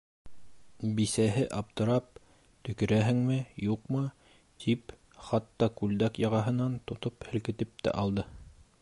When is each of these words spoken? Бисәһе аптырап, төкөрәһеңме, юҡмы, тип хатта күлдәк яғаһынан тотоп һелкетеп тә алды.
Бисәһе 0.99 1.43
аптырап, 1.57 2.07
төкөрәһеңме, 2.69 3.37
юҡмы, 3.67 4.03
тип 4.65 4.97
хатта 5.29 5.71
күлдәк 5.83 6.19
яғаһынан 6.27 6.83
тотоп 6.93 7.31
һелкетеп 7.35 7.87
тә 7.89 7.99
алды. 8.05 8.29